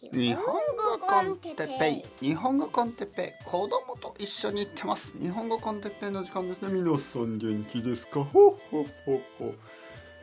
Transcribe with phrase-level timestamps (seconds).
[0.00, 1.90] 日本語コンテッペ
[2.22, 2.28] イ。
[2.28, 3.44] 日本語コンテッペイ。
[3.44, 5.18] 子供と一緒に行ってます。
[5.18, 6.62] 日本語コンテッペイの時間です。
[6.62, 8.22] ね皆さん元気ですか？
[8.22, 9.54] ほほほほ、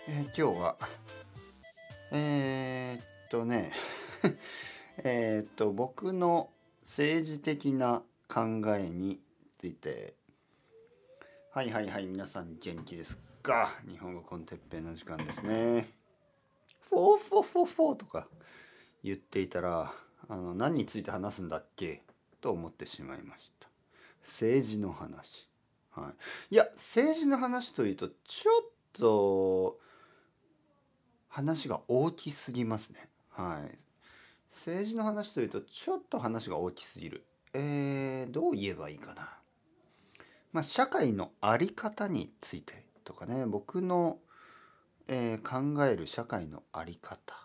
[0.07, 0.75] えー、今日は
[2.11, 3.74] えー、っとね。
[5.03, 6.49] えっと僕の
[6.83, 9.19] 政治的な考えに
[9.57, 10.13] ついて。
[11.51, 13.78] はいはいはい皆さん元気ですか？
[13.85, 15.89] 日本語コンテッペイの時間ですね。
[16.89, 18.27] フォーフォーフォーフォーとか。
[19.05, 19.93] 言っていたら
[20.27, 22.02] あの何について話すんだっけ？
[22.41, 23.70] と思ってしまいました。
[24.23, 25.48] 政治の話、
[25.91, 26.12] は
[26.49, 29.79] い、いや政治の話というとちょっと
[31.27, 33.07] 話が大きすぎますね。
[33.29, 33.77] はい。
[34.52, 37.26] 政治の話というとちょっと話が大きすぎる。
[37.53, 39.29] えー、どう言えばいいかな。
[40.51, 43.45] まあ社会の在り方についてとかね。
[43.45, 44.17] 僕の、
[45.07, 47.35] えー、考える社会の在り方。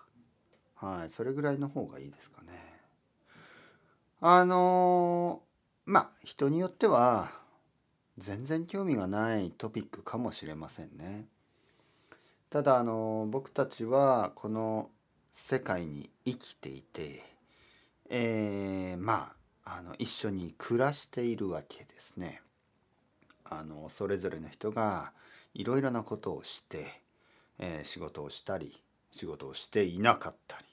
[0.80, 2.48] はいそれぐらいの方がいいですかね
[4.20, 5.42] あの
[5.84, 7.32] まあ人によっては
[8.18, 11.26] 全然興味がないトピックかもしれませんね
[12.48, 14.90] ただあの僕たちはこの
[15.30, 17.24] 世界に生きていて
[18.08, 19.32] えー、ま
[19.64, 22.42] ああの一緒に暮らしているわけですね。
[23.44, 25.12] あのそれぞれの人が
[25.54, 27.02] いろいろなことをして、
[27.58, 30.64] え、仕事をしたり仕事をしていなかったり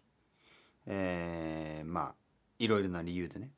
[0.88, 2.16] えー、まあ
[2.60, 3.52] いろいろな理由でね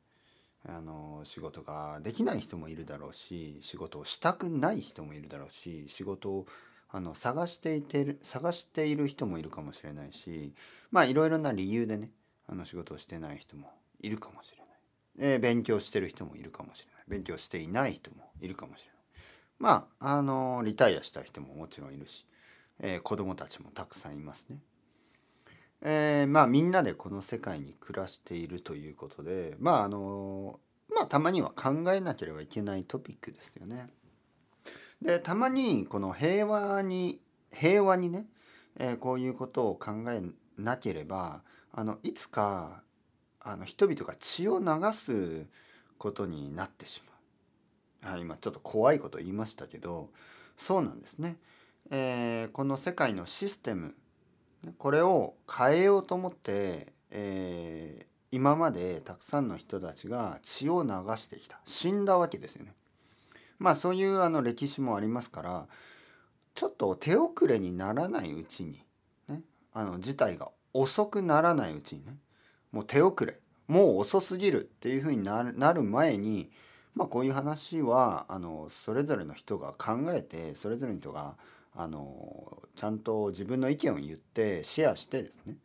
[0.68, 6.46] あの仕事ができない人もいるだろうし仕事をしたくない人もいるだろうし仕事を
[6.90, 10.52] あの探していてる探している人もいるかもしれないし
[10.90, 12.10] まあいろいろな理由でね
[12.46, 14.66] あの仕事をしてない人もいるかもしれない、
[15.32, 17.00] えー、勉強してる人もいるかもしれない。
[17.10, 18.96] 勉強していない人もいるかもしれない。
[19.58, 22.24] まああのリタイアした人ももちろんいるし、
[22.78, 24.58] えー、子供たちもたくさんいますね。
[25.82, 30.60] えー、まあみんなでこの世界に暮らしているということでまああの
[30.94, 33.88] まあたまには考えなければいけないトピックですよね。
[35.00, 37.20] でたまにこの平和に
[37.52, 38.26] 平和にね、
[38.78, 40.22] えー、こういうことを考え
[40.58, 42.82] なければあのいつか
[43.40, 45.46] あの人々が血を流す
[45.96, 47.02] ことになってし
[48.02, 48.14] まう。
[48.14, 50.10] あ今ちょっと怖いこと言いましたけど
[50.56, 51.36] そうなんですね。
[51.90, 53.94] えー、この世界のシステム
[54.78, 62.74] これを変えようと思って、えー、今までたくさんの人たちが血を流してきた死んだわけですよね。
[63.58, 65.66] まあそういうあの歴史もありますから
[66.54, 68.82] ちょっと手遅れにならないうちに、
[69.28, 72.16] ね、あの事態が遅くならないうちにね
[72.72, 73.38] もう手遅れ
[73.68, 76.50] もう遅すぎるっていうふうになるなる前に、
[76.94, 81.36] まあ、こういう話はあのそれぞれの人が考えてそれぞれの人が
[81.74, 85.56] あのちゃんと自分の意見を言ってシェアしてですね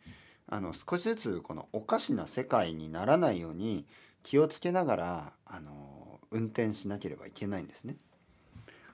[0.48, 3.86] あの少しずつこのおかしな世界にならないように
[4.24, 7.98] 気をつけながらあの運転しなければいけないんですね。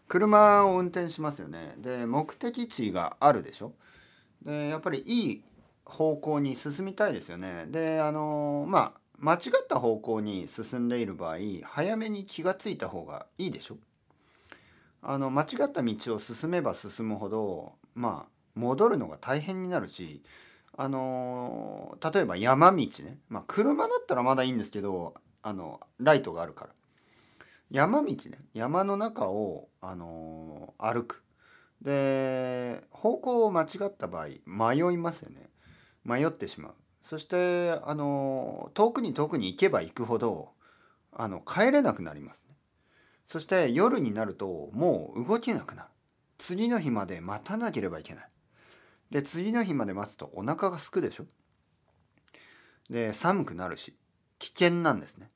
[0.07, 1.75] 車を運転しますよね。
[1.77, 3.73] で目的地があるでしょ。
[4.43, 5.43] でやっぱりいい
[5.85, 7.65] 方向に進みたいですよね。
[7.67, 13.77] であのまあ間違った方向に進んでいる場合早めに気が付いた方がいいでしょ。
[15.01, 20.21] あの間違った道を進めば進むほどまあ戻るのが大変になるし
[20.77, 25.13] あの例えば山道ね、まあ、車だったらまだいいんですけど
[25.43, 26.71] あのライトがあるから。
[27.71, 28.37] 山道ね。
[28.53, 31.23] 山の中を、あの歩く。
[31.81, 35.49] で方向を間違った場合迷いますよね。
[36.03, 36.73] 迷ってしまう。
[37.01, 40.49] そしてあの遠くに遠くに行けば行くほど
[41.11, 42.45] あの帰れなくなります
[43.31, 45.87] そして夜になるともう動けなくなる。
[46.37, 48.29] 次の日まで待たなければいけない。
[49.09, 51.25] で、次の日まで待つとお腹がすくでしょ？
[52.89, 53.95] で、寒くなるし、
[54.37, 55.29] 危険なんですね。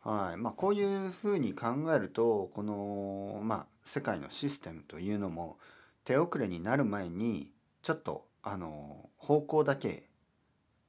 [0.00, 0.38] はい。
[0.38, 5.58] まあ、こういうふうに考えると、この、まあ、世界のシステムというのも、
[6.04, 7.52] 手遅れになる前に、
[7.82, 10.08] ちょっと、あの、方向だけ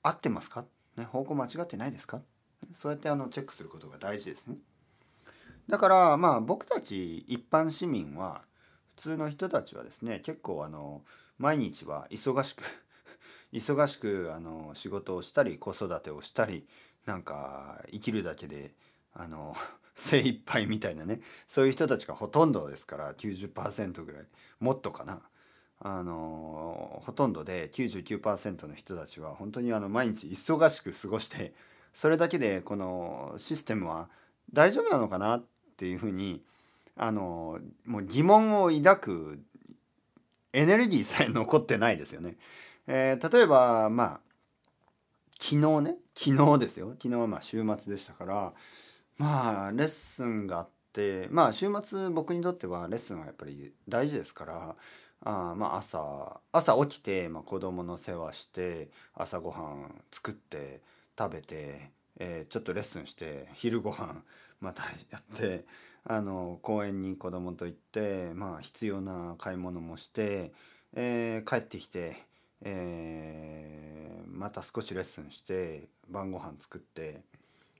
[0.01, 0.65] 合ってますか？
[0.97, 2.23] ね、方向間違ってないですか？
[2.73, 4.55] そうやってあのチェックすることが大事ですね。
[5.71, 8.41] だからまあ僕たち一般市民は
[8.97, 11.01] 普通の人たちはですね結構あの
[11.37, 12.63] 毎日は忙しく
[13.53, 16.67] 忙しくあの仕事をしたり子育てをしたり
[17.05, 18.75] なんか生きるだけで
[19.13, 19.55] あの
[19.95, 24.25] 精一杯みたいなねそういう人たちがほとんどですから90%ぐらい
[24.59, 25.21] もっとかな。
[25.83, 31.55] あのほとんどで99%の人たちは本当にあの毎日忙しく過ごして
[31.91, 34.07] それだけでこのシステムは
[34.53, 35.45] 大丈夫なのかなっ
[35.81, 36.43] ていうふうに
[36.95, 37.57] あの
[37.87, 39.39] もう疑問を抱く
[40.53, 42.35] エネルギーさえ残ってないですよね。
[42.85, 44.19] えー、例えばまあ
[45.39, 48.53] 昨日ね昨日ですよ昨日はまあ週末でしたから
[49.17, 54.75] まあレッスンがあってまあ週末僕にとってはレッスンはやっぱり大事ですから
[55.23, 60.81] あまあ朝朝起きて、まあ、子供の世話して朝ごはん作って
[61.17, 61.89] 食べて、
[62.19, 64.23] えー、ちょっとレッスンして昼ごはん
[64.61, 65.65] またやって
[66.05, 70.53] あの公園に子供と行ってまあ必要な買い物もして、
[70.93, 72.23] えー、帰ってきて、
[72.61, 77.21] えー、また少しレッスンして晩ご飯作って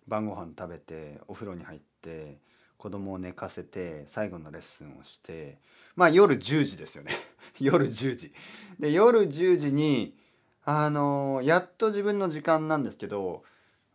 [0.08, 2.38] 晩ご飯食べてお風呂に入って
[2.78, 5.60] 子供を寝かせて最後のレッスンをして
[5.96, 7.12] まあ夜10時ですよね。
[7.60, 8.34] 夜10時。
[8.80, 10.16] で夜10時に
[10.64, 13.44] あのやっと自分の時間なんですけど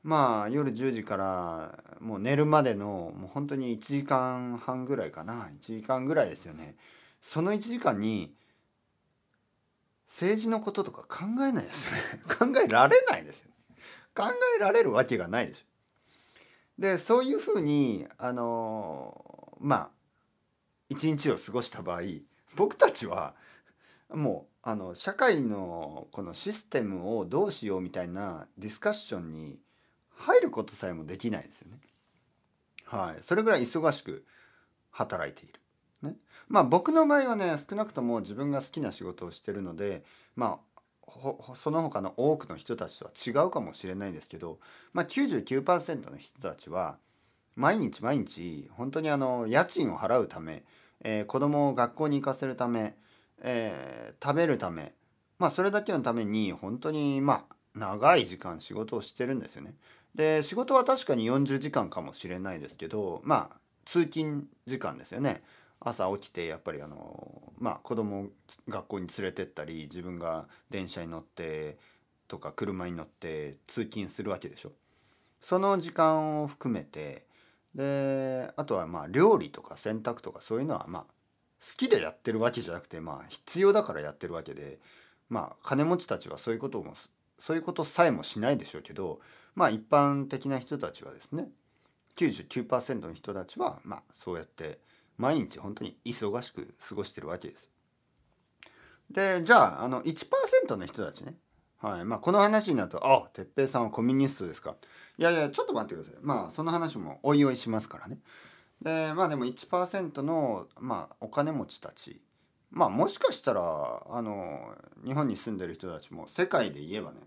[0.07, 5.51] まあ夜10時からもう寝るまでのもう本当に1時間半ぐらいかな。
[5.61, 6.77] 1時間ぐらいですよね。
[7.21, 8.33] その1時間に
[10.07, 11.99] 政治のこととか考えないですよね。
[12.39, 13.55] 考えられないですよ、ね、
[14.15, 14.27] 考
[14.57, 19.91] えられるわけがないでしょでそういうふうにあのまあ
[20.89, 22.03] 一日を過ごした場合
[22.55, 23.35] 僕たちは
[24.11, 29.59] もうあの社会のこのシステムをどうしようみたいなディスカッションに
[30.17, 31.79] 入ることさえもできないですよね。
[32.85, 34.25] はい、それぐらい忙しく
[34.91, 35.61] 働いている。
[36.03, 36.17] ね、
[36.49, 40.05] まあ僕の場合はね少なくとも自分が好きな仕事をしてるので
[40.35, 44.59] まあその他の多くの人たちとは違うかもしれないですけど、
[44.93, 46.99] まあ、99%の人たちは
[47.55, 50.65] 毎日毎日本当にあの家賃を払うため、
[51.03, 52.97] えー、子供を学校に行かせるため、
[53.41, 54.95] えー、食べるため
[55.39, 59.75] まあそれだけのために本当にまあ長い時間仕事をしてるんですよね。
[60.17, 65.43] で仕事は確かに40時間かもしれないですけどまあ通勤時間ですよね
[65.79, 68.27] 朝起きてやっぱりあのまあ子供を
[68.69, 71.77] 学校に連れてったり自分が電車に乗って
[72.29, 74.73] とか車に乗って通勤するわけでしょ。
[75.39, 77.27] その時間を含めて
[77.75, 81.09] であとはまあ料理とか洗濯とかそういうのはまあ好
[81.77, 84.79] きでやってるわけじゃなくてまあ必要だからやってるわけで
[85.29, 86.95] まあ金持ちたちはそういうことも
[87.39, 89.21] そういうことさえもしないでしょうけど
[89.57, 91.49] まあ一般的な人たちはですね
[92.17, 94.79] 99%の人たちはまあそうやって
[95.19, 97.69] 毎日本当に忙しく過ごしてるわけです。
[99.11, 101.35] でじゃああの1%の人たちね
[101.79, 104.77] はいまあ、この話になると「あ哲平さんはコミュニストですか」
[105.19, 106.15] いやいやちょっと待ってください。
[106.23, 108.19] まあその話もおいおいしますからね。
[108.81, 112.21] でまあでも1%の、まあ、お金持ちたち
[112.71, 114.75] まあもしかしたらあの
[115.05, 117.21] 日本に住んでる人たちも世界で言えばね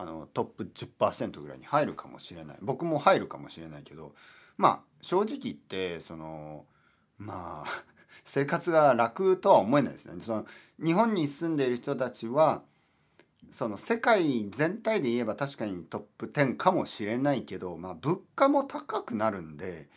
[0.00, 4.14] あのトップ10%ぐらいに入るかもしれない僕も入るかもしれないけど
[4.56, 6.64] まあ正直言ってその
[7.18, 7.84] まあ
[8.24, 10.22] 生活が楽とは思えないですね。
[10.22, 10.46] その
[10.82, 12.62] 日本に住んでいる人たちは
[13.50, 19.90] その世界全体で言えば確かにトップ10かもしれないけど、まあ、物価も高くなるんで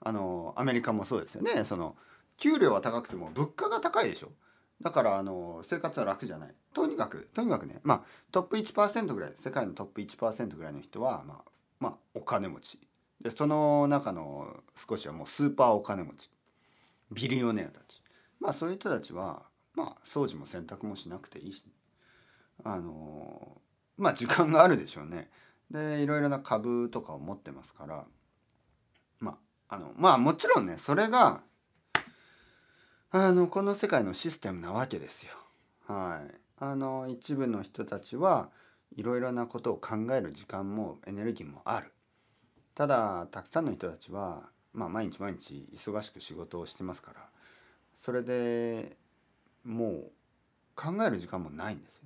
[0.00, 1.96] あのアメリカもそうですよねその
[2.36, 4.32] 給料は高くても物価が高いでしょ。
[4.80, 6.54] だからあの生活は楽じゃない。
[6.72, 12.78] とにかくとにかくねまあトップ1%ぐらい世界のトップ1%ぐらいの人はまあまあお金持ち。
[13.20, 16.30] でその中の少しはもうスーパーお金持ち。
[17.12, 18.02] ビリオネアたち。
[18.40, 19.42] まあそういう人たちは
[19.74, 21.64] まあ掃除も洗濯もしなくていいし。
[22.64, 23.60] あの
[23.98, 25.30] まあ時間があるでしょうね。
[25.70, 28.04] でいろいろな株とかを持ってますから
[29.20, 29.38] ま
[29.68, 31.42] ああのまあもちろんねそれが
[33.12, 35.32] あのこの世界のシステムなわけですよ。
[35.88, 38.50] はい、あの一部の人たちは
[38.94, 41.92] いろいろなことを考える時間もエネルギーもある。
[42.76, 47.20] ただたくさんの人たちは、まあ、毎日毎日忙しく仕事をしてますから
[47.98, 48.96] それで
[49.64, 50.10] もう
[50.76, 52.04] 考える時間もないんですよ。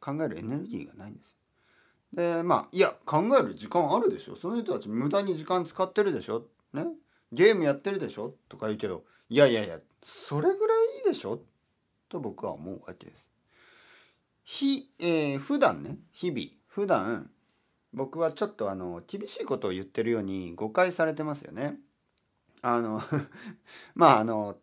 [0.00, 1.36] 考えるエネルギーがないんですよ。
[2.38, 6.86] でまあいや考える時間あるでしょその人たち無駄に時間使ってるでしょね？
[7.30, 11.40] ゲームやってるでしょとか言うけどいやいやいやそれぐらいいいでしょ？
[12.08, 13.30] と僕は思うわけです。
[14.44, 17.30] ひ、えー、普段ね日々普段
[17.92, 21.76] 僕はちょっとあの厳しいことを言ってるように誤解されてますよね。
[22.62, 23.02] あの
[23.94, 24.58] まああの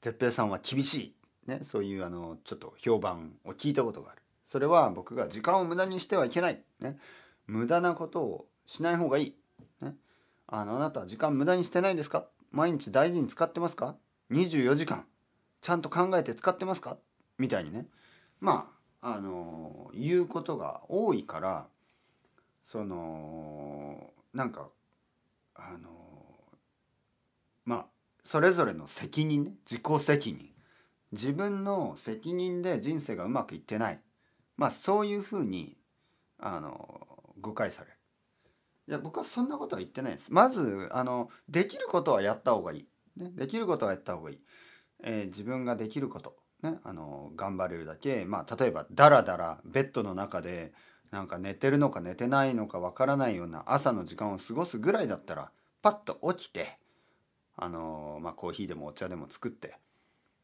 [0.00, 1.14] 哲平さんは厳し
[1.46, 4.22] い、ね、そういうあのちょっと評判を聞いたことがある。
[4.44, 6.62] それは僕が時間を無駄にしてはいけない。
[6.80, 6.98] ね、
[7.46, 9.36] 無駄なことをしない方がいい。
[9.80, 9.96] ね、
[10.46, 12.28] あのあなたは時間無駄にしてないですか？
[12.56, 13.96] 毎日大事に使ってますか
[14.32, 15.04] ？24時間。
[15.60, 16.96] ちゃんと考えて使ってますか？
[17.36, 17.86] みたいにね。
[18.40, 18.72] ま
[19.02, 21.68] ああの言うことが多いから
[22.64, 24.70] そのなんか
[25.54, 25.90] あの
[27.66, 27.86] まあ
[28.24, 29.52] それぞれの責任ね。
[29.70, 30.50] 自己責任。
[31.12, 34.00] 自分の責任で人生がうまくいってない。
[34.56, 35.76] まあそういうふうに
[36.38, 37.06] あの
[37.38, 37.95] 誤解される。
[38.88, 40.32] いや僕はそんなことは言ってないです。
[40.32, 44.40] まずあのできることはやった方がいい、ね、できることはやった方がいい、
[45.02, 46.36] えー、自分ができること。
[46.62, 50.72] ね、あの頑張れるだけ、まあ、例えばダラダラベッドの中で
[51.10, 55.50] なんか寝てるのか寝てないのかわからないような朝の時間を過ごすぐらいだったら
[55.82, 56.78] パッと起きて
[57.56, 59.76] あの、まあ、コーヒーでもお茶でも作って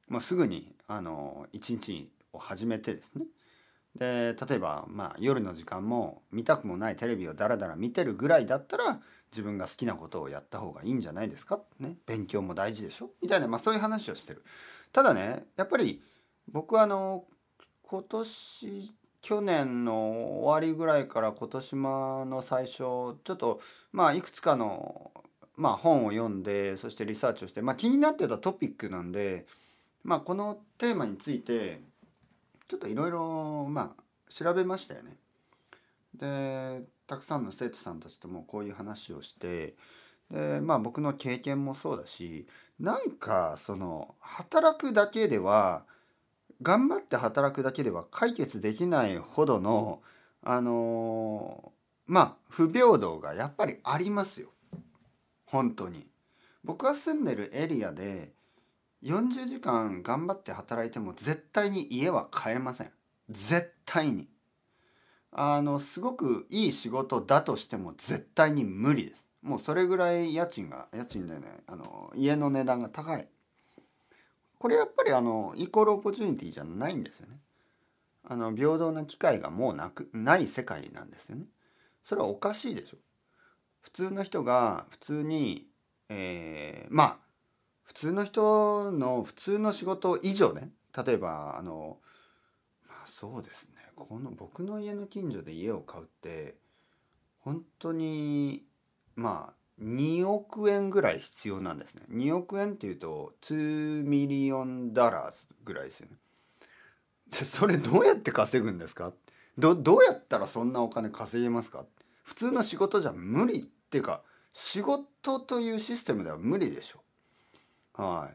[0.08, 3.24] もうすぐにあの一日を始めてですね。
[3.96, 13.10] で例えば、まあ、夜の時間も見たくもないテレビをダラダラ見てるぐらいだったら自分が好きなことをやった方がいいんじゃないですか、ね、勉強も大事でしょ？
[13.20, 14.44] みたいな、まあ、そういう話をしてる。
[14.92, 16.02] ただねやっぱり
[16.50, 17.24] 僕はあの
[17.82, 23.60] 今年去年の終わりぐらいから今年の最初ちょっと
[23.92, 25.12] まあいくつかの、
[25.56, 29.46] まあ、本を読んでそしてリサーチをして、まあ、気になってたトピックなんで、
[30.02, 31.80] まあ、このテーマについて
[32.68, 35.16] ちょっといろいろまあ調べましたよね。
[36.14, 39.74] でたくさんの生徒さんたちともこういう話をして
[40.30, 42.46] でまあ僕の経験もそうだし
[42.80, 45.84] なんかその働くだけでは
[46.62, 50.00] 頑張って働くだけでは解決できないほどの
[50.42, 51.72] あの
[52.06, 54.48] まあ不平等がやっぱりありますよ
[55.46, 56.06] 本当に。
[56.64, 58.32] 僕が住んでるエリアで
[59.02, 62.90] 40時間頑張って働いても絶対に家は買えません。
[63.28, 64.28] 絶対に。
[65.32, 69.28] あのすごくいい仕事だとしても絶対に無理です。
[69.42, 73.26] もうそれぐらい家賃が家賃でねあの家の値段が高い。
[74.58, 77.40] これやっぱりあのイコールオポチュニティじゃないんですよね。
[78.24, 81.46] あの平等な機会がもうなくない世界なんですよね。
[82.04, 82.98] それはおかしいでしょ。
[83.80, 85.66] 普通の人が普通に
[86.08, 87.18] えー、まあ
[87.84, 90.70] 普通の人の普通の仕事以上ね
[91.06, 91.98] 例えばあの
[92.88, 93.82] まあそうですね。
[93.94, 96.56] この僕の家の近所で家を買うって
[97.40, 98.64] 本当に
[99.14, 102.02] まあ2億円ぐらい必要なんですね。
[102.10, 106.16] 2億円っていうと2 million dollars ぐらいですよね。
[107.30, 109.12] でそれどうやって稼ぐんですか？
[109.58, 111.84] どどうやったらそんなお金稼げますか？
[112.24, 114.22] 普通の仕事じゃ無理っていうか
[114.52, 117.01] 仕事というシステムでは無理でしょ。
[117.94, 118.30] は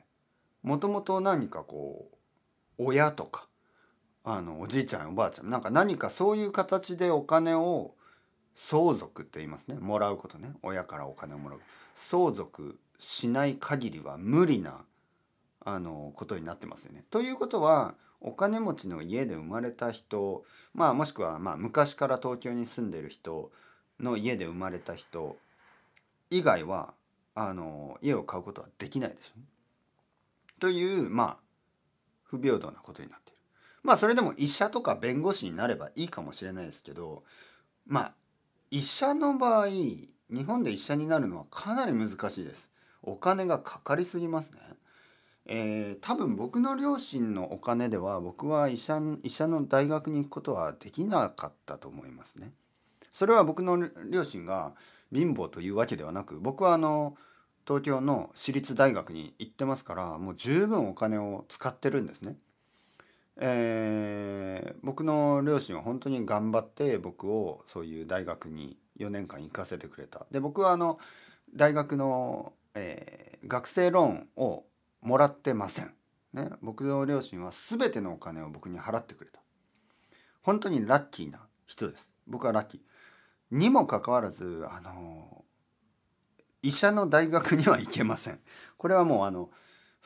[0.63, 0.67] い。
[0.67, 2.09] もともと何かこ
[2.79, 3.47] う親とか
[4.23, 7.95] あのおじいちゃんおばあちゃんなんか何かそういう形でお金を
[8.55, 9.75] 相続って言いますね。
[9.75, 10.51] もらうことね。
[10.63, 11.59] 親からお金をもらう。
[11.95, 14.81] 相続しない限りは無理な
[15.63, 17.03] あのことになってますよね。
[17.09, 23.51] ということはお金持ちの家で生まれた人まあもしくはまあ昔から東京に住んでる人
[23.99, 25.37] の家で生まれた人
[26.29, 26.93] 以外は
[27.39, 29.39] あの家を買うことはできないでしょ？
[30.59, 31.37] というまあ
[32.23, 33.37] 不平等なことになっている。
[33.83, 37.23] まあそれでも医者とか弁護士になればいいかもしれないですけど
[37.85, 38.13] まあ
[38.71, 40.09] 医者の場合日
[40.47, 42.69] 本で医者になるのはかなり難しいです。
[43.03, 44.59] お金がかかりすぎますね。
[45.45, 52.51] えー、多分僕の両親のお金では僕は医者医者の大学に行くことはできなかったと思いますね。
[53.11, 53.77] それは僕の
[54.09, 54.73] 両親が
[55.13, 57.15] 貧乏というわけではなく僕はあの
[57.65, 62.37] 東京の私立大学に行ってますからもう十分お金を使ってるんですね。
[63.39, 70.25] えー、僕の両親は本当に頑張って僕をそういう大学に4年間行かせてくれた。
[70.31, 70.97] で僕はあの
[71.55, 74.63] 大学の、えー、学生ローンを
[75.01, 75.93] もらってません。
[76.33, 79.39] ね、僕の両親は全てのお金を僕に払ってくれた。
[80.41, 82.11] 本当にラッキーな人です。
[82.27, 82.79] 僕はラッキー。
[83.51, 85.45] にもかかわらずあの
[86.61, 88.39] 医者の大学には行けません。
[88.77, 89.49] これはもうあの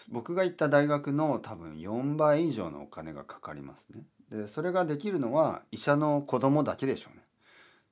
[0.10, 4.04] 僕が行った大学の多分4倍以上のお金がかかりますね。
[4.30, 7.24] でそれができるのは医者の子供だけでしょうね。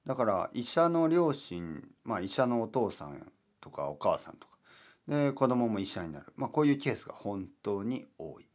[0.05, 4.57] だから医者の両親、まあ、医者のお父さんとかお母さんとか
[5.07, 8.47] で子供も医者になる、まあ、こういうケースが本当に多い。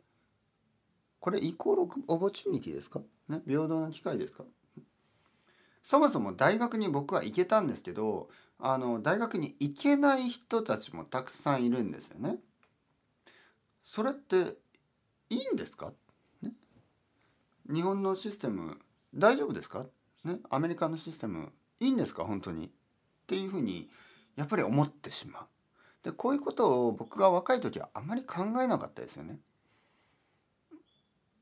[1.20, 4.44] これイコールオポチュニティですか、ね、平等な機会ですか？
[5.84, 12.38] そもそも大学に僕は行けたんですけどあの大学に行けない人たちもたくさんいるんですよね。
[13.84, 14.56] それって
[15.28, 15.92] いいんですか、
[16.42, 16.52] ね、
[17.70, 18.78] 日本のシステム
[19.14, 19.84] 大丈夫ですか、
[20.24, 22.24] ね、アメリカのシステムいいんですか？
[22.24, 22.70] 本当にっ
[23.26, 23.90] ていうふうに
[24.36, 25.42] やっぱり思ってしまう。
[26.02, 29.38] でこういうことを僕が若い時はあまり考えなかったですよね。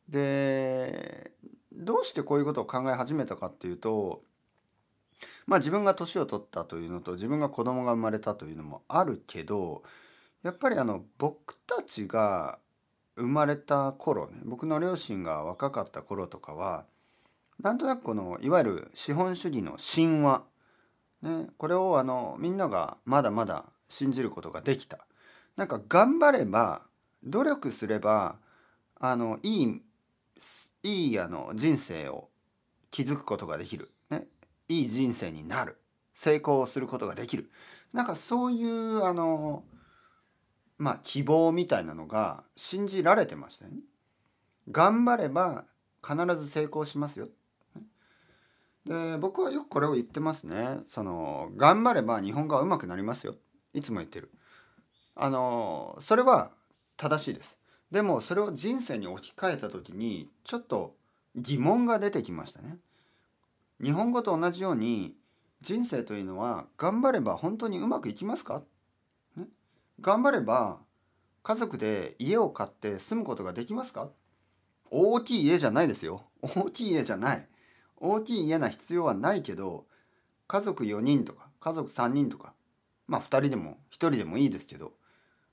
[0.08, 1.30] で
[1.72, 4.24] どうしてこういうことを考え始めたかっていうと
[5.46, 9.82] まあ自分が年を取ったというのと自分が子供が生まれたというのもあるけど
[10.42, 12.58] やっぱりあの僕たちが
[13.16, 16.84] 生まれた頃ね僕の両親が若かった頃とかは
[17.60, 20.42] なんとなくこのいわゆる資本主義の神話
[21.22, 25.06] ね、これをあのみんながまだまだ信じることができた。
[25.56, 26.82] なんか頑張れば
[27.24, 28.36] 努力すれば
[28.98, 29.82] あのいい
[30.82, 32.28] いいあの人生を
[32.90, 33.90] 築くことができる、
[34.68, 35.78] いい人生になる
[36.14, 37.50] 成功することができる
[37.92, 39.64] なんかそういうあの
[40.78, 43.82] まあ希望みたいなのが信じられてましたよね。
[44.70, 45.64] 頑張れば
[46.06, 47.28] 必ず成功しますよ。
[48.84, 50.80] で僕はよくこれを言ってますね。
[50.88, 53.36] その頑張れば日本語は上手くなりますよ。
[53.74, 54.30] いつも言ってる。
[55.14, 56.50] あのそれは
[56.96, 57.58] 正しいです。
[57.90, 60.96] でもそれを人生に置き換えた時にちょっと
[61.36, 62.78] 疑問が出てきましたね。
[63.82, 65.16] 日本語と同じように
[65.60, 68.62] 人生というのは頑張れば本当にうまくいきますか、
[69.36, 69.46] ね、
[70.00, 70.78] 頑張れば
[71.42, 74.10] 家族で家を買って住むことができますか？
[74.90, 76.22] 大きい家じゃないですよ。
[76.42, 77.48] 大きい家じゃない。
[77.96, 79.86] 大きい家な必要はないけど
[80.46, 82.52] 家族4人とか家族3人とか
[83.06, 84.92] まあ2人でも1人でもいいですけど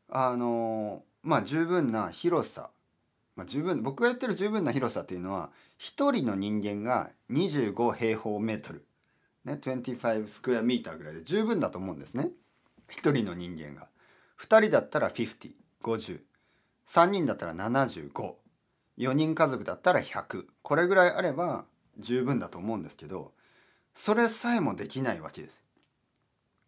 [0.09, 2.71] あのまあ十分な広さ、
[3.39, 8.86] まあ、十分僕が言ってる十分な広さっていうのは1人の人間が25平方メートル
[9.46, 12.31] ね、25スクエアミーターぐらいで十分だと思うんですね。
[12.91, 13.88] 1人の人間が。
[14.41, 16.19] 2人だったら5050
[16.88, 21.63] 3人だったら754人家族だったら100これぐらいあれば
[21.98, 23.31] 十分だと思うんですけど
[23.93, 25.63] それさえもできないわけです。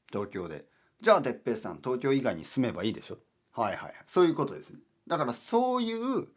[0.09, 0.63] 東京で。
[1.01, 3.17] じゃあ哲平さん東京以外に住めばいいでしょ？
[3.51, 3.93] はいはい。
[4.05, 4.79] そういうことですね。
[5.07, 6.27] だからそういう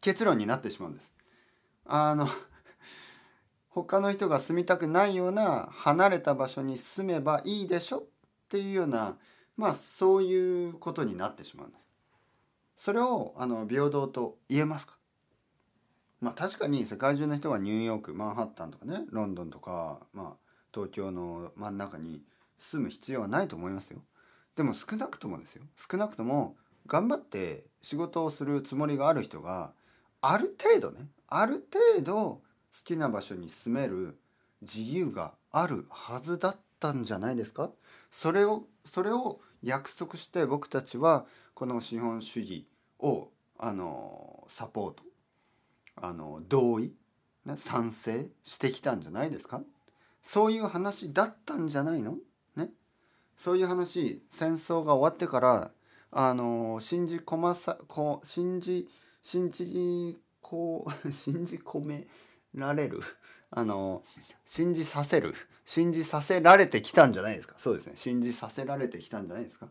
[0.00, 1.12] 結論になってしまうんです
[1.86, 2.28] あの
[3.70, 8.02] 他の人が住みたくないような離れた場所に住めばいいでしょっ
[8.48, 9.16] ていうような
[9.56, 11.86] まあそういうことになってしまうんです。
[12.76, 14.96] それをあの平等と言えますか？
[16.20, 20.36] まあ確かに世界中の人がニューヨークマンハッタンとかねロンドンとか、まあ、
[20.72, 22.22] 東京の真ん中に
[22.58, 24.02] 住む必要はないと思いますよ。
[24.56, 29.74] でも少なくともですよ少なくとも頑張って仕事をするつもりがある人が
[30.20, 32.42] ある程度ねある程度好
[32.84, 34.18] きな場所に住める
[34.62, 37.70] 自由があるはずだったんじゃないですか？
[38.10, 42.66] それをそれを約束して僕たちはこの資本主義
[42.98, 43.28] を
[43.58, 45.02] あのサポート
[45.96, 46.92] あの同意、
[47.44, 49.62] ね、賛成してきたんじゃないですか？
[50.22, 52.16] そういう話だったんじゃないの？
[52.56, 52.70] ね。
[53.36, 55.70] そういう話戦争が終わってから
[56.12, 58.90] あの信じ込まさこ信じ込ま
[59.22, 62.06] 信じこう 信じ込め
[62.54, 63.00] られる
[63.50, 64.02] あの
[64.44, 67.54] 信じさせる信じさせられてきたんじゃないですか？
[67.58, 67.92] そうですね。
[67.96, 69.68] 信じさせられてきたんじゃないですか？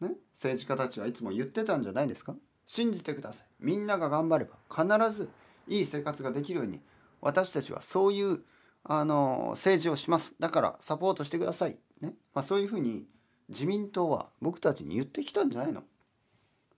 [0.00, 0.14] ね？
[0.34, 2.36] 政治家たちはいつも言ってたんじゃないですか？
[2.66, 3.46] 信じてください。
[3.58, 5.28] みんなが頑張れば必ず
[5.66, 6.80] いい生活ができるように
[7.20, 8.44] 私たちはそういう
[8.84, 10.34] あの政治をします。
[10.38, 11.78] だからサポートしてください。
[12.00, 13.06] ね、まあ、そういうふうに
[13.48, 15.82] 自民党は僕たちに言ってきたんじゃないの？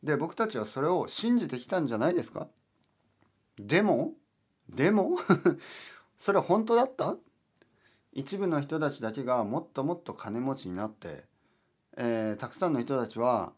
[0.02, 2.48] で僕たちはそれを信じてきたんじゃないですか？
[3.58, 4.12] でも？
[4.68, 5.16] でも？
[6.16, 7.16] それ本当だった？
[8.12, 11.24] 一部の人たちだけがもっともっと金持ちになって、
[11.96, 13.52] えー、たくさんの人たちは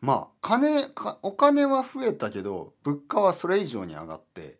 [0.00, 0.82] まあ金
[1.22, 4.58] お金は増えたけど物価はそれ以上に上がって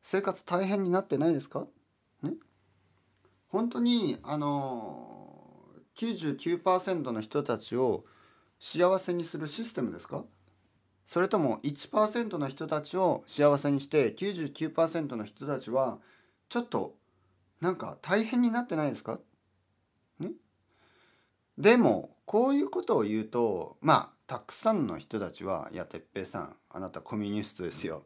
[0.00, 1.66] 生活大変になってないですか？
[2.22, 2.32] ね？
[3.48, 8.04] 本当にあの99%の人たちを
[8.58, 10.24] 幸せにするシステムですか？
[11.12, 15.98] それとも1%の人たちを幸せにして99%の人たちは
[16.48, 16.94] ちょっと
[17.60, 19.18] なんか大変になってないですか？
[20.18, 20.30] ね？
[21.58, 28.04] でもこういうことを言うとまあたくさんの人たちは「いや哲平さんあなたコミュニストですよ」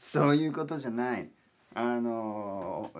[0.00, 1.30] そういうことじゃない。
[1.74, 2.90] あの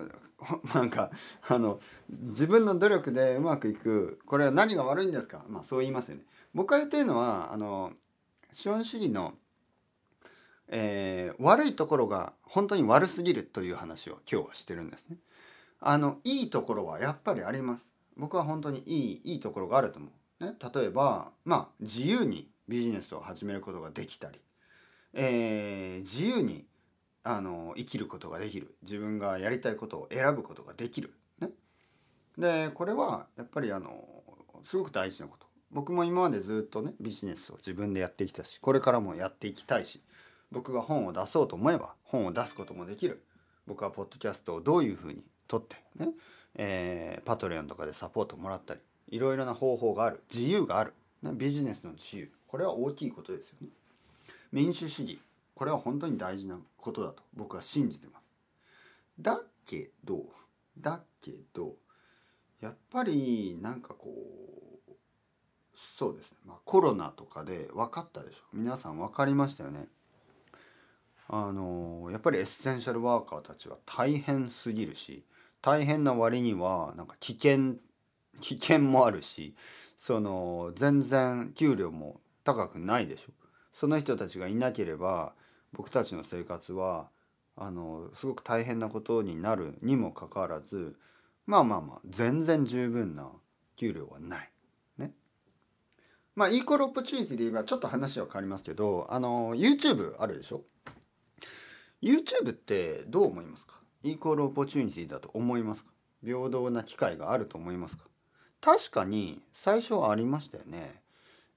[0.75, 1.09] なんか
[1.49, 4.19] あの自分の努力でうまくいく。
[4.27, 5.43] これは何が悪いんですか？
[5.49, 6.25] まあそう言いますよね。
[6.53, 7.93] 僕が言ってるのはあの
[8.51, 9.33] 資本主義の
[10.69, 15.17] えー、悪いところが本当に悪すぎるという話を今日はしてるんですね。
[15.79, 17.93] あのいいところはやっぱりあります。
[18.15, 20.45] 僕は本当にいいいいところがあると思う。
[20.45, 24.39] ね、例えばまあ自由にビジネスを始めることができたり、
[25.13, 26.65] えー、自由に
[27.23, 31.13] あの生きることができる自分がやりたいことを選ぶことができる。
[31.39, 31.49] ね、
[32.37, 34.03] でこれはやっぱりあの
[34.63, 35.47] すごく大事なこと。
[35.71, 40.01] 僕も今までずっとねビジネスを自分でやってきたしこれからもやっていきたいし
[40.51, 43.23] 僕が本を出そうと思えば本を出すこともできる。
[43.65, 46.11] 僕はポッドキャストをどういうふうに撮ってね、
[46.55, 48.79] えー、パトレオンとかでサポートもらったり
[49.09, 50.21] いろいろな方法がある。
[50.33, 52.31] 自由がある、ね、ビジネスの自由。
[52.47, 53.67] これは大きいことですよね。
[54.51, 55.19] 民主主義。
[55.53, 57.23] これは本当に大事なことだと。
[57.33, 58.23] 僕は信じてます。
[59.19, 60.25] だけど
[60.79, 61.75] だけど
[62.61, 64.13] やっぱりなんかこ
[64.87, 64.91] う
[65.75, 68.43] そうですね、まあ、コロナとかで分かったでしょ。
[68.53, 69.87] 皆さん分かりましたよね。
[71.29, 75.23] あのやっぱりエッセンシャルワーカーたちは大変すぎるし
[75.61, 77.75] 大変な割にはなんか危険
[78.39, 79.55] 危険もあるし
[79.97, 83.31] その全然給料も高くないでしょ
[83.73, 85.33] その人たちがいなければ
[85.73, 87.09] 僕たちの生活は
[87.55, 90.95] あのすごく大変なことになるにもかかわらず
[91.47, 93.31] まあまあまあ全然十分な
[93.77, 94.51] 給料はない。
[94.97, 95.13] ね。
[96.35, 100.63] まあ equal opportunity で言えばちょっと話は変わりますけどあの YouTube あるでしょ
[102.01, 103.79] YouTube ってどう思いますか？
[104.03, 105.91] equal opportunity だと思いますか？
[106.23, 108.03] 平等な機会があると思いますか？
[108.61, 111.01] 確かに最初はありましたよね。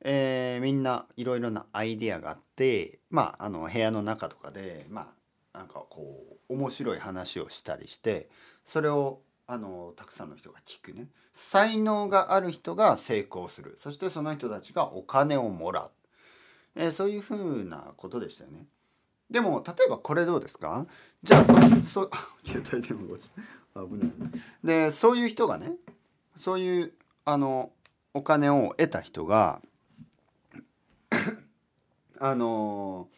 [0.02, 5.12] えー、みんないろいろなアイディアがあってまああの部屋の中とかでま
[5.52, 8.30] あなんかこう面白い話をしたりして
[8.64, 11.08] それをあのたくさんの人が聞くね。
[11.32, 13.74] 才能がある人が成功する。
[13.76, 15.90] そしてその人たちがお金をもらう、
[16.76, 18.66] えー、そういうふうなことでしたよね。
[19.30, 20.86] でも例えばこれどうですか？
[21.22, 22.10] じゃあそそ
[22.44, 23.32] 携帯電話
[23.74, 24.12] 危ない、
[24.64, 25.76] でそういう人がね
[26.36, 26.92] そういう
[27.24, 27.72] あの
[28.14, 29.60] お金を得た人が
[32.18, 33.08] あの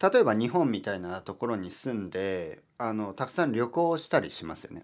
[0.00, 4.82] 例えば日本みたいなところに住んであのたくさん旅行したりしますよね。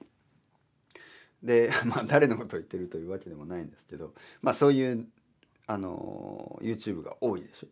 [1.43, 5.07] で まあ誰のことを言ってるというわけでもないんですけどまあそういう
[5.67, 7.69] あの YouTube が多いでしょ。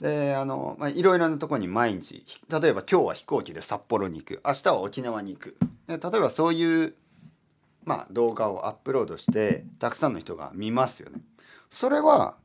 [0.00, 5.56] であの、まあ、いろいろなところに毎日例えば今日は飛行機で札幌に行く明日は沖縄に行く
[5.86, 6.94] で例えばそういう、
[7.84, 11.20] まあ、動画をアップロードしてたくさんの人が見ますよね。
[11.70, 12.36] それは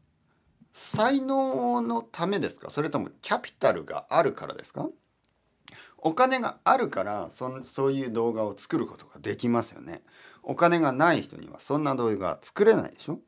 [0.73, 2.71] 才能のためですか？
[2.71, 4.89] それともキャピタルがあるからですか？
[5.99, 10.01] お金があるからそそういう動画を作ることができますよね。
[10.41, 13.19] お金がない人にはそんな動画作れないでしょ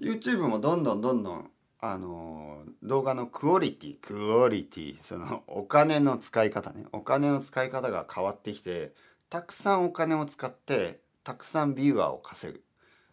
[0.00, 8.92] ?YouTube もどんどんどんどんあの動画のクオリティクオリティそのお金の使い方ねお金の使い方が変わってきて
[9.30, 12.62] たくさんお金を使ってたくさんビューアーを稼ぐ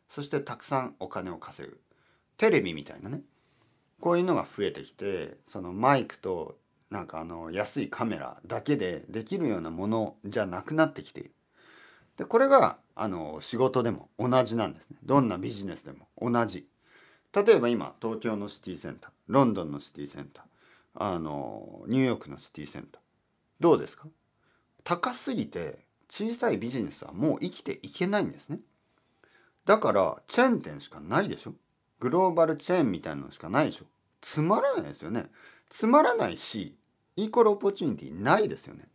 [0.10, 1.80] そしてたくさんお金を稼ぐ
[2.38, 3.22] テレビみたいなね
[4.00, 6.58] こういうのが増えてきてそのマイクと
[6.90, 11.32] なんかあの安いカメラだけでできるようなものじゃなくなってきている。
[12.18, 14.98] でこれがあの仕事でも同じなんですね。
[15.04, 16.68] どんなビジネスでも同じ。
[17.36, 20.46] 例えば今東京のシティセンターロンドンのシティセンター
[20.96, 23.02] あのニューヨークのシティセンター
[23.60, 24.08] どうですか？
[24.84, 28.60] 高すぎて小さいビジネスはもう生きていけないんですね。
[29.66, 31.54] だからチェーン店しかないでしょ？
[32.00, 33.86] グローバルチェーンみたいなのしかないでしょ？
[34.22, 35.26] つまらないですよね。
[35.70, 36.78] つまらないし
[37.16, 38.88] イコールオポチュニティないですよね。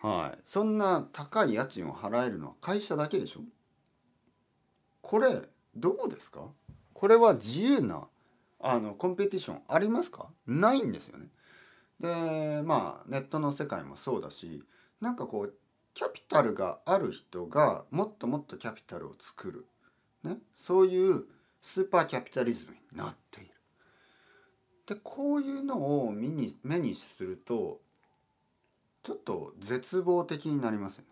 [0.00, 0.38] はい。
[0.44, 3.40] そんな高い家賃を払えるのは会社だけでしょ？
[5.02, 5.42] これ
[5.76, 6.40] どうですか？
[7.04, 8.08] これは自由な
[8.62, 10.28] あのコンペティションありますか？
[10.46, 11.26] ないんですよね。
[12.00, 14.62] でまあネットの世界もそうだし
[15.02, 15.54] なんかこう
[15.92, 19.66] キャピタルがある人がもっともっとキャピタルを作る、
[20.22, 21.24] ね、そういう
[21.60, 23.50] スーパーキャピタリズムになっている。
[24.86, 27.82] でこういうのを目に目にすると
[29.02, 31.08] ちょっと絶望的になりますよね。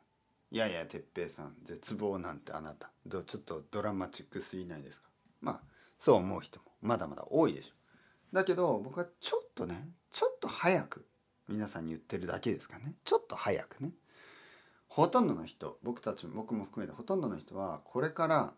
[0.52, 5.10] いやいや哲平さん絶望なんてあなたちょっとドラマチックすぎないですか？
[5.42, 5.71] まあ
[6.02, 7.74] そう思う人もまだまだ多いでしょ。
[8.32, 11.06] だけど僕はちょっとねちょっと早く
[11.48, 12.94] 皆さんに言ってるだけですからね。
[13.04, 13.92] ちょっと早くね。
[14.88, 18.52] ほとんどの人僕たち僕も含めてほとんどの人はこれから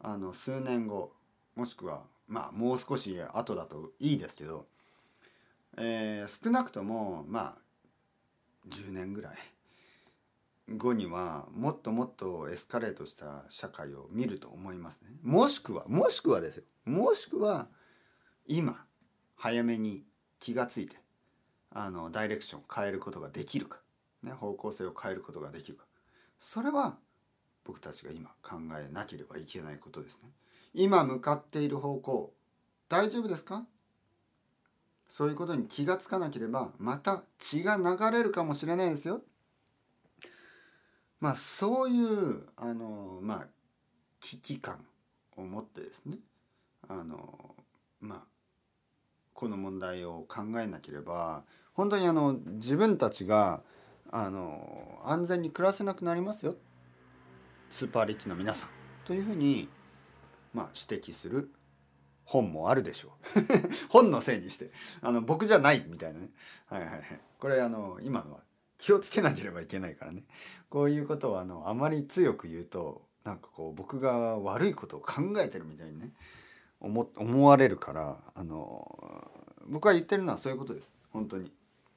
[0.00, 1.12] あの数年後
[1.54, 4.66] もしくはまあもう少し後だといいですけど、
[5.76, 9.34] えー、少なくともまあ10年ぐらい
[10.76, 15.10] 後にはもっともっとエスカレートした社会を見ると思いますね。
[15.22, 17.68] もしくはもしくはですよもしくは
[18.46, 18.84] 今
[19.36, 20.04] 早めに
[20.38, 20.96] 気がついて
[21.70, 23.78] あのダイレクションを変えることができるか、
[24.22, 25.84] ね、方向性を変えることができるか
[26.38, 26.96] それは
[27.64, 30.30] 僕たちが今考えなければいけないことですね。
[30.74, 32.32] 今向かっている方向
[32.88, 33.66] 大丈夫ですか？
[35.08, 39.22] そういうことに気がつかなければまた血が流れるかもしれないですよ。
[41.20, 43.46] まあそういうあのまあ
[44.20, 44.84] 危機感
[45.36, 46.18] を持ってですね
[46.88, 47.54] あの
[48.00, 48.22] まあ
[49.34, 53.62] この問題を考えなければ本当にあの自分たちが
[54.10, 56.56] あの安全に暮らせなくなりますよ
[57.70, 58.68] スーパーリッチの皆さん
[59.04, 59.68] というふうに、
[60.52, 61.50] まあ、指摘する
[62.24, 63.40] 本もあるでしょう。
[63.88, 66.28] 本のせいにしてあの僕じゃないみたいなね。
[66.66, 67.20] はいはいはい。
[67.38, 68.40] これあの今のは
[68.78, 70.22] 気をつけなければいけないからね
[70.70, 76.10] こういうことをあのあまり強く言うとなんかこう僕が悪いことを考えてるみたいにね
[76.80, 79.30] 思思われるからあの
[79.66, 81.52] 僕が言ってるのはそういうことです本当に。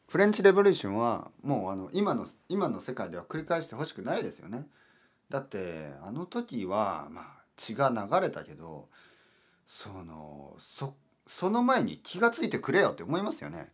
[0.07, 4.67] フレンチレボリューションはもうあの今の今の世界では繰り返してほしくないですよね。
[5.29, 8.89] だってあの時はまあ血が流れたけど
[9.65, 10.95] そのそ
[11.27, 13.71] その前に気が付いてくれよって思いますよね。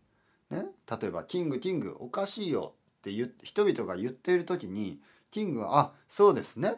[0.51, 0.67] ね？
[1.01, 3.11] 例えば「キングキングおかしいよ」って
[3.43, 4.99] 人々が言っている時に
[5.31, 6.75] キングは「あそうですね」っ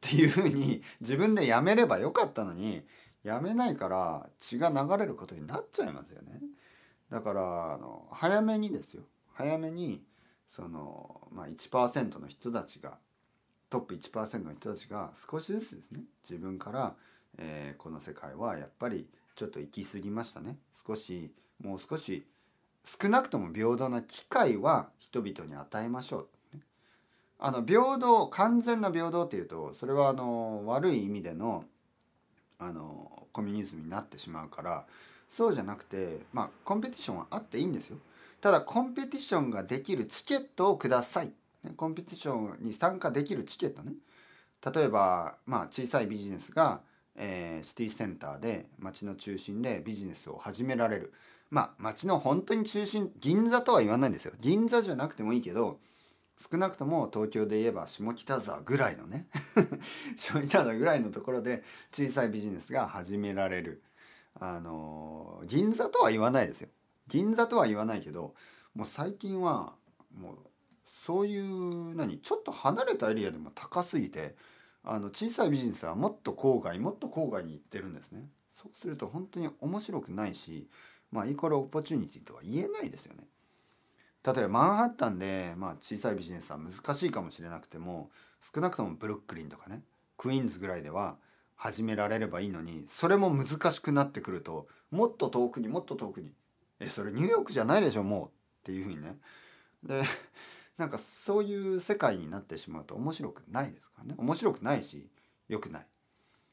[0.00, 2.82] ていうふうに自分でやめればよかったのに
[3.22, 6.40] やめないから血が流れることになっちゃいますよね。
[7.10, 9.04] だからあの早めにですよ。
[9.34, 10.02] 早めに
[10.48, 12.98] その、まあ、1%の人たちが
[13.70, 16.04] トップ1%の人たちが少しずつですね。
[16.28, 16.96] 自分から、
[17.38, 20.58] えー、この世界はやっぱりちょっと行き過ぎましたね。
[20.86, 22.26] 少しもう少し
[22.84, 26.28] 少なくとも平等な機会は人々に与えましょう。
[27.38, 31.64] あの平等完全な平等っていうとそれはあの悪い意味での
[32.58, 34.84] あのコミュニズムになってしまうから
[35.26, 37.98] そうじゃなくてまあコンペティションはあっていいんですよ。
[38.40, 41.32] ただコンペティションができるチケットをください。
[41.76, 43.92] コンペティションに参加できるチケットね。
[44.74, 46.82] 例えばまあ小さいビジネスが、
[47.16, 51.12] えー、シティセンターで街の中心でビジネスを始められる。
[51.52, 54.32] まあ街の本当に中心銀座とは言わないんですよ。
[54.40, 55.80] 銀座じゃなくてもいいけど
[56.38, 59.28] 少なくとも東京で言えば下北沢ぐらいのね
[60.16, 61.62] 下北沢ぐらいのところで
[61.92, 63.82] 小さいビジネスが始められる。
[64.40, 66.70] あの銀座とは言わないですよ。
[67.06, 68.34] 銀座とは言わないけど
[68.74, 69.74] もう最近は
[70.18, 70.38] もう
[70.86, 74.36] そういう何ちょっと離れたエリアでも高すぎて
[74.84, 78.26] あの小さいビジネスはもっと郊外もっと郊外に行ってるんですね。
[78.54, 80.66] そうすると本当に面白くないし
[81.12, 83.22] まあイコールオポチュニティとは言えないですよね。
[84.24, 88.08] 例えばマンハッタンで、まあ、小さいビジネスは難しいかもしれなくても
[88.54, 89.82] 少なくともブルックリンとかね
[90.16, 91.16] クイーンズぐらいでは
[91.56, 96.32] 始められればいいのにそれも難しくなってくるともっと遠くにもっと遠くに
[96.78, 98.30] えそれニューヨークじゃないでしょもうっ
[98.64, 99.16] ていうふうにね。
[99.82, 100.02] で
[100.78, 104.14] なんかそういう世界になってしまうと面白くないですからね。
[104.18, 105.08] 面白くないし
[105.48, 105.86] 良くない。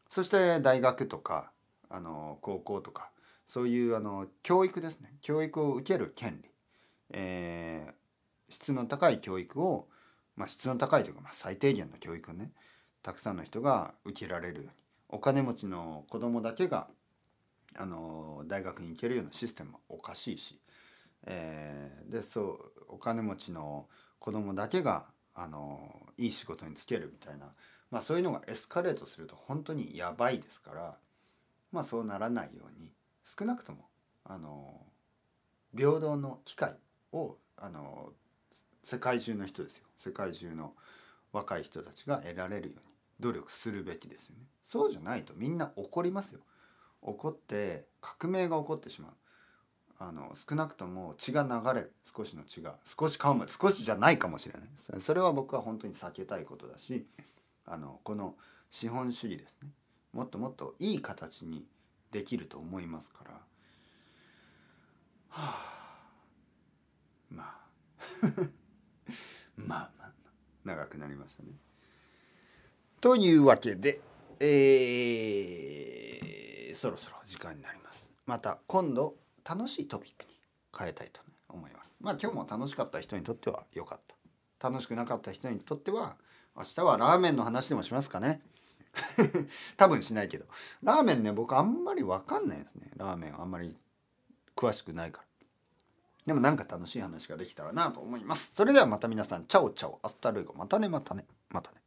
[0.10, 1.52] そして大学とか
[1.90, 3.12] あの高校とか
[3.50, 5.12] そういうあの教育ですね。
[5.22, 6.50] 教育を受ける権利、
[7.12, 7.94] えー、
[8.48, 9.88] 質の高い教育を、
[10.36, 12.52] まあ、質の高いというか、まあ、最低限の教育をね
[13.02, 14.72] たくさんの人が受けられるように
[15.10, 16.90] お金持ちの子供だけが
[17.76, 20.60] あの大学に行けるようなシステムはおかしいし、
[21.26, 22.60] えー、でそう
[22.90, 23.88] お金持ちの
[24.20, 25.80] 子供だけがあの
[26.18, 27.48] いい仕事に就けるみたいな、
[27.90, 30.98] まあ、そういうのがエスカレートすると本当にやばいですから、
[31.72, 32.92] まあ、そうならないように
[33.38, 33.86] 少なくとも
[34.26, 34.82] あの
[35.76, 36.76] 平等の機会
[37.12, 38.12] をあの
[38.84, 40.74] 世界中の人ですよ世界中の
[41.32, 44.44] 若い人たちが得られるように努力するべきですよね。
[44.64, 46.40] そうじゃないとみんな怒りますよ。
[47.02, 49.12] 怒って革命が起こってしまう。
[50.02, 54.60] あの少なくとも血が流れる少しの血が少しかも少しじゃないかもしれな
[54.98, 57.06] いそれは僕は本当に避けたいことだし
[57.66, 58.36] あのこの
[58.70, 59.68] 資本主義ですね
[60.14, 61.66] もっともっといい形に
[62.12, 63.40] できると思いますからは
[65.30, 65.80] あ
[67.32, 67.60] まあ
[69.56, 70.12] まあまあ
[70.64, 71.50] 長くなりましたね。
[73.02, 74.02] というわけで、
[74.40, 78.12] えー、そろそろ時間になります。
[78.26, 79.16] また今度
[79.48, 80.34] 楽しいトピックに
[80.78, 81.96] 変えたいと思います。
[82.00, 84.02] まあ今日も楽しかった人にとっては良かっ
[84.60, 84.70] た。
[84.70, 86.18] 楽しくなかった人にとっては
[86.56, 88.42] 明日はラーメンの話でもしますかね。
[89.78, 90.46] 多分しないけど。
[90.84, 92.92] ラーメンね、僕あんまり分かんないですね。
[92.96, 93.78] ラーメンあんまり
[94.56, 95.28] 詳しくないから。
[96.26, 98.54] でもなんか楽しい話ができたらなと思います。
[98.54, 101.78] それではまた皆さん、 ciao ciao、hasta luego、またねまたね、またね。